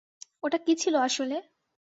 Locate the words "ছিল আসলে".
0.81-1.37